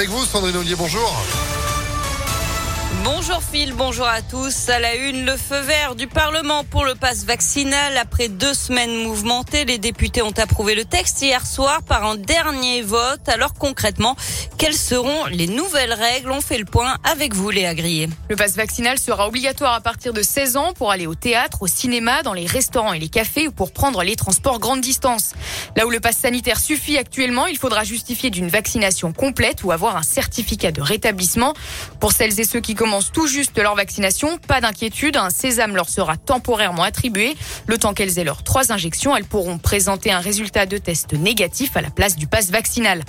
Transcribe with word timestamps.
Avec 0.00 0.12
vous, 0.12 0.24
Sandrine 0.24 0.54
Ollier, 0.54 0.76
bonjour. 0.76 1.12
Bonjour 3.02 3.42
Phil, 3.42 3.72
bonjour 3.72 4.06
à 4.06 4.22
tous. 4.22 4.68
À 4.68 4.78
la 4.78 4.94
une, 4.94 5.24
le 5.24 5.36
feu 5.36 5.58
vert 5.58 5.96
du 5.96 6.06
Parlement 6.06 6.62
pour 6.62 6.84
le 6.84 6.94
passe 6.94 7.24
vaccinal. 7.24 7.96
Après 7.96 8.28
deux 8.28 8.54
semaines 8.54 9.02
mouvementées, 9.02 9.64
les 9.64 9.78
députés 9.78 10.22
ont 10.22 10.32
approuvé 10.36 10.76
le 10.76 10.84
texte 10.84 11.20
hier 11.22 11.44
soir 11.44 11.82
par 11.82 12.04
un 12.04 12.14
dernier 12.14 12.82
vote. 12.82 13.28
Alors 13.28 13.54
concrètement, 13.54 14.14
quelles 14.58 14.74
seront 14.74 15.26
les 15.26 15.46
nouvelles 15.46 15.92
règles? 15.92 16.32
On 16.32 16.40
fait 16.40 16.58
le 16.58 16.64
point 16.64 16.96
avec 17.04 17.32
vous, 17.32 17.48
Léa 17.48 17.74
Grillet. 17.74 18.08
Le 18.28 18.34
passe 18.34 18.56
vaccinal 18.56 18.98
sera 18.98 19.28
obligatoire 19.28 19.72
à 19.72 19.80
partir 19.80 20.12
de 20.12 20.20
16 20.20 20.56
ans 20.56 20.72
pour 20.72 20.90
aller 20.90 21.06
au 21.06 21.14
théâtre, 21.14 21.62
au 21.62 21.68
cinéma, 21.68 22.24
dans 22.24 22.32
les 22.32 22.44
restaurants 22.44 22.92
et 22.92 22.98
les 22.98 23.08
cafés 23.08 23.46
ou 23.46 23.52
pour 23.52 23.72
prendre 23.72 24.02
les 24.02 24.16
transports 24.16 24.58
grande 24.58 24.80
distance. 24.80 25.34
Là 25.76 25.86
où 25.86 25.90
le 25.90 26.00
passe 26.00 26.16
sanitaire 26.16 26.58
suffit 26.58 26.98
actuellement, 26.98 27.46
il 27.46 27.56
faudra 27.56 27.84
justifier 27.84 28.30
d'une 28.30 28.48
vaccination 28.48 29.12
complète 29.12 29.62
ou 29.62 29.70
avoir 29.70 29.96
un 29.96 30.02
certificat 30.02 30.72
de 30.72 30.82
rétablissement. 30.82 31.54
Pour 32.00 32.12
celles 32.12 32.40
et 32.40 32.44
ceux 32.44 32.60
qui 32.60 32.74
commencent 32.74 33.12
tout 33.12 33.28
juste 33.28 33.56
leur 33.56 33.76
vaccination, 33.76 34.38
pas 34.38 34.60
d'inquiétude, 34.60 35.16
un 35.16 35.30
sésame 35.30 35.76
leur 35.76 35.88
sera 35.88 36.16
temporairement 36.16 36.82
attribué. 36.82 37.36
Le 37.68 37.78
temps 37.78 37.94
qu'elles 37.94 38.18
aient 38.18 38.24
leurs 38.24 38.42
trois 38.42 38.72
injections, 38.72 39.16
elles 39.16 39.24
pourront 39.24 39.58
présenter 39.58 40.10
un 40.10 40.20
résultat 40.20 40.66
de 40.66 40.78
test 40.78 41.12
négatif 41.12 41.76
à 41.76 41.80
la 41.80 41.90
place 41.90 42.16
du 42.16 42.26
passe 42.26 42.50
vaccinal. 42.50 43.04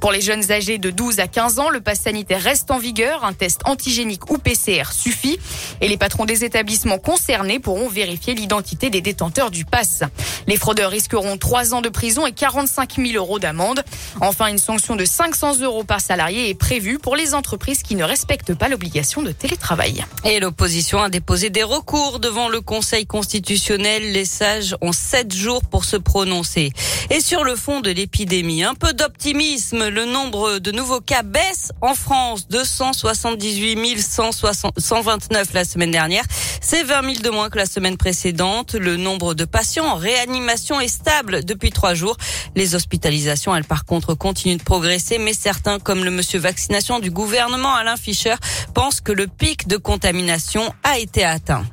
Pour 0.00 0.10
les 0.10 0.20
jeunes 0.20 0.50
âgés 0.50 0.78
de 0.78 0.87
12 0.90 1.20
à 1.20 1.28
15 1.28 1.58
ans, 1.58 1.70
le 1.70 1.80
passe 1.80 2.00
sanitaire 2.00 2.42
reste 2.42 2.70
en 2.70 2.78
vigueur. 2.78 3.24
Un 3.24 3.32
test 3.32 3.60
antigénique 3.64 4.30
ou 4.30 4.38
PCR 4.38 4.92
suffit. 4.92 5.38
Et 5.80 5.88
les 5.88 5.96
patrons 5.96 6.24
des 6.24 6.44
établissements 6.44 6.98
concernés 6.98 7.58
pourront 7.58 7.88
vérifier 7.88 8.34
l'identité 8.34 8.90
des 8.90 9.00
détenteurs 9.00 9.50
du 9.50 9.64
pass. 9.64 10.02
Les 10.46 10.56
fraudeurs 10.56 10.90
risqueront 10.90 11.36
3 11.36 11.74
ans 11.74 11.80
de 11.80 11.88
prison 11.88 12.26
et 12.26 12.32
45 12.32 12.96
000 12.96 13.12
euros 13.14 13.38
d'amende. 13.38 13.82
Enfin, 14.20 14.46
une 14.46 14.58
sanction 14.58 14.96
de 14.96 15.04
500 15.04 15.60
euros 15.60 15.84
par 15.84 16.00
salarié 16.00 16.48
est 16.48 16.54
prévue 16.54 16.98
pour 16.98 17.16
les 17.16 17.34
entreprises 17.34 17.82
qui 17.82 17.94
ne 17.94 18.04
respectent 18.04 18.54
pas 18.54 18.68
l'obligation 18.68 19.22
de 19.22 19.32
télétravail. 19.32 20.04
Et 20.24 20.40
l'opposition 20.40 21.02
a 21.02 21.08
déposé 21.08 21.50
des 21.50 21.62
recours 21.62 22.18
devant 22.18 22.48
le 22.48 22.60
Conseil 22.60 23.06
constitutionnel. 23.06 24.12
Les 24.12 24.24
sages 24.24 24.76
ont 24.80 24.92
7 24.92 25.34
jours 25.34 25.62
pour 25.64 25.84
se 25.84 25.96
prononcer. 25.96 26.72
Et 27.10 27.20
sur 27.20 27.44
le 27.44 27.56
fond 27.56 27.80
de 27.80 27.90
l'épidémie, 27.90 28.64
un 28.64 28.74
peu 28.74 28.92
d'optimisme. 28.92 29.88
Le 29.88 30.04
nombre 30.04 30.58
de 30.58 30.72
nouveaux 30.78 31.00
cas 31.00 31.24
baisse 31.24 31.72
en 31.80 31.94
France. 31.94 32.46
278 32.48 33.98
129 33.98 35.52
la 35.52 35.64
semaine 35.64 35.90
dernière. 35.90 36.22
C'est 36.60 36.84
20 36.84 37.14
000 37.14 37.22
de 37.22 37.30
moins 37.30 37.50
que 37.50 37.58
la 37.58 37.66
semaine 37.66 37.96
précédente. 37.96 38.74
Le 38.74 38.96
nombre 38.96 39.34
de 39.34 39.44
patients 39.44 39.86
en 39.86 39.96
réanimation 39.96 40.80
est 40.80 40.86
stable 40.86 41.44
depuis 41.44 41.70
trois 41.70 41.94
jours. 41.94 42.16
Les 42.54 42.76
hospitalisations, 42.76 43.56
elles, 43.56 43.64
par 43.64 43.86
contre, 43.86 44.14
continuent 44.14 44.58
de 44.58 44.62
progresser, 44.62 45.18
mais 45.18 45.34
certains, 45.34 45.80
comme 45.80 46.04
le 46.04 46.12
monsieur 46.12 46.38
vaccination 46.38 47.00
du 47.00 47.10
gouvernement 47.10 47.74
Alain 47.74 47.96
Fischer, 47.96 48.36
pensent 48.72 49.00
que 49.00 49.12
le 49.12 49.26
pic 49.26 49.66
de 49.66 49.78
contamination 49.78 50.72
a 50.84 50.98
été 50.98 51.24
atteint. 51.24 51.64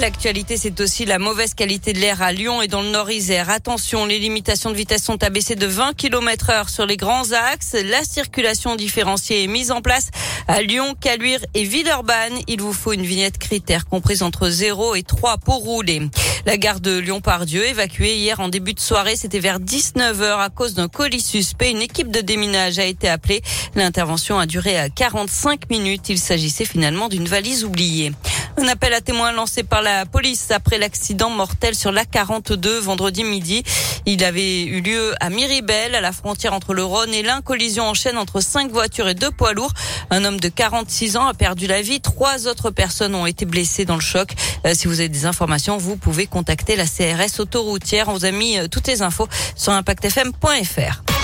L'actualité, 0.00 0.58
c'est 0.58 0.78
aussi 0.82 1.06
la 1.06 1.18
mauvaise 1.18 1.54
qualité 1.54 1.94
de 1.94 1.98
l'air 1.98 2.20
à 2.20 2.30
Lyon 2.30 2.60
et 2.60 2.68
dans 2.68 2.82
le 2.82 2.90
Nord-Isère. 2.90 3.48
Attention, 3.48 4.04
les 4.04 4.18
limitations 4.18 4.70
de 4.70 4.76
vitesse 4.76 5.02
sont 5.02 5.22
abaissées 5.22 5.54
de 5.54 5.66
20 5.66 5.94
km 5.96 6.50
heure 6.50 6.68
sur 6.68 6.84
les 6.84 6.98
grands 6.98 7.32
axes. 7.32 7.74
La 7.82 8.04
circulation 8.04 8.76
différenciée 8.76 9.44
est 9.44 9.46
mise 9.46 9.70
en 9.70 9.80
place 9.80 10.10
à 10.48 10.60
Lyon, 10.60 10.94
Caluire 11.00 11.40
et 11.54 11.64
Villeurbanne. 11.64 12.34
Il 12.46 12.60
vous 12.60 12.74
faut 12.74 12.92
une 12.92 13.06
vignette 13.06 13.38
critère 13.38 13.86
comprise 13.86 14.22
entre 14.22 14.50
0 14.50 14.96
et 14.96 15.02
3 15.02 15.38
pour 15.38 15.64
rouler. 15.64 16.02
La 16.44 16.58
gare 16.58 16.80
de 16.80 16.98
Lyon-Pardieu, 16.98 17.64
évacuée 17.64 18.16
hier 18.16 18.38
en 18.38 18.48
début 18.48 18.74
de 18.74 18.80
soirée, 18.80 19.16
c'était 19.16 19.40
vers 19.40 19.58
19h 19.58 20.38
à 20.38 20.50
cause 20.50 20.74
d'un 20.74 20.88
colis 20.88 21.20
suspect. 21.20 21.70
Une 21.70 21.82
équipe 21.82 22.10
de 22.10 22.20
déminage 22.20 22.78
a 22.78 22.84
été 22.84 23.08
appelée. 23.08 23.40
L'intervention 23.74 24.38
a 24.38 24.46
duré 24.46 24.78
à 24.78 24.90
45 24.90 25.70
minutes. 25.70 26.10
Il 26.10 26.18
s'agissait 26.18 26.66
finalement 26.66 27.08
d'une 27.08 27.26
valise 27.26 27.64
oubliée. 27.64 28.12
Un 28.58 28.68
appel 28.68 28.94
à 28.94 29.02
témoins 29.02 29.32
lancé 29.32 29.62
par 29.62 29.82
la 29.82 30.06
police 30.06 30.50
après 30.50 30.78
l'accident 30.78 31.28
mortel 31.28 31.74
sur 31.74 31.92
l'A42 31.92 32.78
vendredi 32.78 33.22
midi. 33.22 33.62
Il 34.06 34.24
avait 34.24 34.62
eu 34.62 34.80
lieu 34.80 35.14
à 35.20 35.28
Miribel, 35.28 35.94
à 35.94 36.00
la 36.00 36.10
frontière 36.12 36.54
entre 36.54 36.72
le 36.72 36.82
Rhône 36.82 37.12
et 37.12 37.22
l'Ain. 37.22 37.42
Collision 37.42 37.84
en 37.84 37.92
chaîne 37.94 38.16
entre 38.16 38.40
cinq 38.40 38.70
voitures 38.70 39.08
et 39.08 39.14
deux 39.14 39.30
poids 39.30 39.52
lourds. 39.52 39.74
Un 40.10 40.24
homme 40.24 40.40
de 40.40 40.48
46 40.48 41.18
ans 41.18 41.26
a 41.26 41.34
perdu 41.34 41.66
la 41.66 41.82
vie. 41.82 42.00
Trois 42.00 42.46
autres 42.46 42.70
personnes 42.70 43.14
ont 43.14 43.26
été 43.26 43.44
blessées 43.44 43.84
dans 43.84 43.96
le 43.96 44.00
choc. 44.00 44.32
Euh, 44.66 44.72
si 44.74 44.88
vous 44.88 45.00
avez 45.00 45.10
des 45.10 45.26
informations, 45.26 45.76
vous 45.76 45.96
pouvez 45.96 46.26
contacter 46.26 46.76
la 46.76 46.86
CRS 46.86 47.40
autoroutière. 47.40 48.08
On 48.08 48.14
vous 48.14 48.24
a 48.24 48.30
mis 48.30 48.58
euh, 48.58 48.68
toutes 48.68 48.86
les 48.86 49.02
infos 49.02 49.28
sur 49.54 49.72
impactfm.fr. 49.72 51.15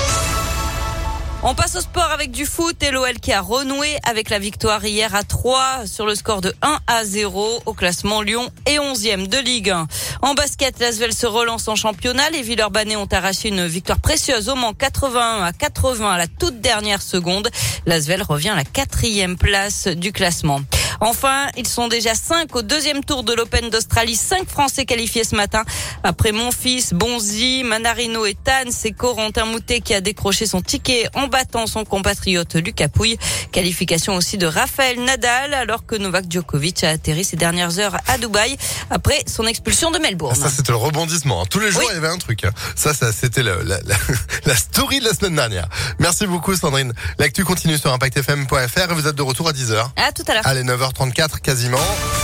On 1.45 1.57
passe 1.57 1.75
au 1.75 1.81
sport 1.81 2.09
avec 2.13 2.31
du 2.31 2.47
foot 2.47 2.81
et 2.85 2.93
l'OL 2.93 3.19
qui 3.19 3.33
a 3.33 3.41
renoué 3.41 3.99
avec 4.09 4.31
la 4.31 4.39
victoire 4.39 4.85
hier 4.85 5.13
à 5.13 5.25
3 5.25 5.87
sur 5.87 6.07
le 6.07 6.15
score 6.15 6.41
de 6.41 6.55
1 6.63 6.79
à 6.87 7.05
0 7.05 7.63
au 7.67 7.75
classement 7.75 8.23
Lyon 8.23 8.49
et 8.67 8.77
11e 8.77 9.27
de 9.27 9.39
Ligue 9.39 9.71
1. 9.71 9.89
En 10.23 10.35
basket, 10.35 10.79
l'Asvel 10.79 11.13
se 11.13 11.27
relance 11.27 11.67
en 11.67 11.75
championnat. 11.75 12.31
Les 12.31 12.43
Villeurbanais 12.43 12.95
ont 12.95 13.09
arraché 13.11 13.49
une 13.49 13.67
victoire 13.67 13.99
précieuse 13.99 14.49
au 14.49 14.55
Mans 14.55 14.73
81 14.73 15.43
à 15.43 15.53
80 15.53 16.13
à 16.13 16.19
la 16.19 16.29
toute 16.29 16.61
dernière 16.61 17.03
seconde. 17.03 17.51
L'Asvel 17.87 18.23
revient 18.23 18.51
à 18.51 18.57
la 18.57 18.65
quatrième 18.65 19.37
place 19.37 19.89
du 19.89 20.13
classement. 20.13 20.61
Enfin, 21.05 21.49
ils 21.57 21.67
sont 21.67 21.89
déjà 21.89 22.15
cinq 22.15 22.55
au 22.55 22.63
deuxième 22.63 23.03
tour 23.03 23.25
de 23.25 23.35
l'Open 23.35 23.71
d'Australie. 23.71 24.15
Cinq 24.15 24.49
Français 24.49 24.85
qualifiés 24.85 25.25
ce 25.25 25.35
matin. 25.35 25.65
Après 26.05 26.31
Monfils, 26.31 26.95
Bonzi, 26.95 27.65
Manarino 27.65 28.25
et 28.25 28.35
Tan, 28.35 28.71
c'est 28.71 28.93
Corentin 28.93 29.45
Moutet 29.47 29.81
qui 29.81 29.95
a 29.95 30.01
décroché 30.01 30.47
son 30.47 30.63
ticket 30.63 31.09
en 31.15 31.27
battant 31.27 31.67
son 31.67 31.85
compatriote 31.85 32.55
Lucas 32.55 32.87
Pouille. 32.87 33.19
Qualification 33.51 34.15
aussi 34.15 34.39
de 34.39 34.47
Raphaël 34.47 35.03
Nadal 35.03 35.55
alors 35.55 35.87
que 35.87 35.97
Novak 35.97 36.27
Djokovic 36.31 36.85
a 36.85 36.91
atterri 36.91 37.25
ces 37.25 37.37
dernières 37.37 37.81
heures 37.81 37.97
à 38.07 38.17
Dubaï 38.17 38.57
après 38.89 39.25
son 39.27 39.45
expulsion 39.49 39.91
de 39.91 39.99
Melbourne. 39.99 40.37
Ça, 40.37 40.51
c'était 40.51 40.71
le 40.71 40.79
rebondissement. 40.79 41.45
Tous 41.47 41.59
les 41.59 41.73
jours, 41.73 41.83
il 41.91 41.95
y 41.95 41.99
avait 41.99 42.07
un 42.07 42.19
truc. 42.19 42.45
Ça, 42.77 42.95
ça 42.95 43.11
c'était 43.11 43.43
la, 43.43 43.57
la, 43.65 43.81
la, 44.47 44.55
story 44.55 45.01
de 45.01 45.07
la 45.07 45.15
semaine 45.15 45.35
dernière. 45.35 45.69
Merci 45.99 46.29
beaucoup, 46.29 46.55
Sandrine. 46.55 46.93
L'actu 47.19 47.45
continue 47.45 47.77
sur 47.77 47.93
ImpactFM.fr 47.93 48.93
et 48.93 48.95
vous 48.95 49.09
êtes 49.09 49.17
de 49.17 49.23
retour 49.23 49.49
à 49.49 49.53
10h. 49.53 49.85
À 49.97 50.13
tout 50.13 50.23
à 50.29 50.35
l'heure. 50.35 50.47
Allez, 50.47 50.63
9h34 50.93 51.41
quasiment. 51.41 51.79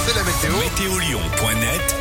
C'est 0.07 0.15
la 0.15 0.23
météo. 0.23 0.59
Météolion.net 0.59 1.99